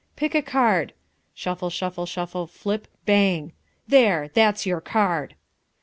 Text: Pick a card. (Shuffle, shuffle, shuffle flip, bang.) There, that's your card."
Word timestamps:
Pick 0.15 0.33
a 0.33 0.41
card. 0.41 0.93
(Shuffle, 1.35 1.69
shuffle, 1.69 2.07
shuffle 2.07 2.47
flip, 2.47 2.87
bang.) 3.05 3.53
There, 3.87 4.29
that's 4.33 4.65
your 4.65 4.81
card." 4.81 5.35